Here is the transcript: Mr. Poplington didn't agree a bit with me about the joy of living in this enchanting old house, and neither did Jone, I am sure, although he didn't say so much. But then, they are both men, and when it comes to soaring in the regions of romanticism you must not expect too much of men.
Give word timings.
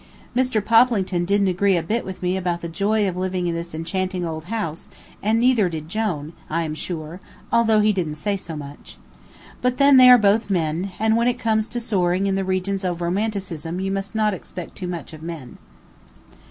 Mr. 0.35 0.65
Poplington 0.65 1.25
didn't 1.25 1.47
agree 1.47 1.77
a 1.77 1.83
bit 1.83 2.03
with 2.03 2.23
me 2.23 2.35
about 2.35 2.61
the 2.61 2.67
joy 2.67 3.07
of 3.07 3.15
living 3.15 3.45
in 3.45 3.53
this 3.53 3.75
enchanting 3.75 4.25
old 4.25 4.45
house, 4.45 4.87
and 5.21 5.39
neither 5.39 5.69
did 5.69 5.87
Jone, 5.87 6.33
I 6.49 6.63
am 6.63 6.73
sure, 6.73 7.19
although 7.53 7.81
he 7.81 7.93
didn't 7.93 8.15
say 8.15 8.35
so 8.35 8.55
much. 8.55 8.97
But 9.61 9.77
then, 9.77 9.97
they 9.97 10.09
are 10.09 10.17
both 10.17 10.49
men, 10.49 10.91
and 10.97 11.15
when 11.15 11.27
it 11.27 11.37
comes 11.37 11.67
to 11.67 11.79
soaring 11.79 12.25
in 12.25 12.33
the 12.33 12.43
regions 12.43 12.83
of 12.83 12.99
romanticism 12.99 13.79
you 13.79 13.91
must 13.91 14.15
not 14.15 14.33
expect 14.33 14.75
too 14.75 14.87
much 14.87 15.13
of 15.13 15.21
men. 15.21 15.59